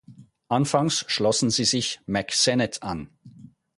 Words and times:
Anfangs 0.47 1.05
schlossen 1.09 1.51
sie 1.51 1.63
sich 1.63 1.99
Mack 2.07 2.31
Sennett 2.31 2.81
an. 2.81 3.11